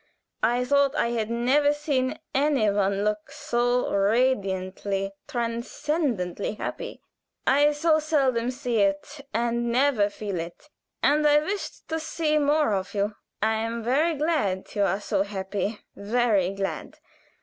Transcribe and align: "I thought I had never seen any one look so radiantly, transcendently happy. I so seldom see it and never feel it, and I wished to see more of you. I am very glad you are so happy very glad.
"I 0.41 0.65
thought 0.65 0.95
I 0.95 1.09
had 1.09 1.29
never 1.29 1.71
seen 1.75 2.17
any 2.33 2.71
one 2.71 3.03
look 3.03 3.29
so 3.29 3.87
radiantly, 3.93 5.11
transcendently 5.27 6.53
happy. 6.55 7.03
I 7.45 7.71
so 7.73 7.99
seldom 7.99 8.49
see 8.49 8.77
it 8.79 9.21
and 9.31 9.71
never 9.71 10.09
feel 10.09 10.39
it, 10.39 10.71
and 11.03 11.27
I 11.27 11.37
wished 11.37 11.87
to 11.89 11.99
see 11.99 12.39
more 12.39 12.73
of 12.73 12.95
you. 12.95 13.13
I 13.43 13.57
am 13.57 13.83
very 13.83 14.15
glad 14.15 14.73
you 14.73 14.81
are 14.85 14.99
so 15.01 15.21
happy 15.21 15.81
very 15.95 16.49
glad. 16.55 16.97